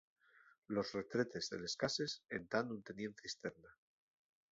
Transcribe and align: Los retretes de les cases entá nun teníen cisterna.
Los 0.77 0.93
retretes 0.95 1.51
de 1.51 1.59
les 1.65 1.75
cases 1.83 2.15
entá 2.39 2.59
nun 2.63 2.79
teníen 2.87 3.17
cisterna. 3.21 3.71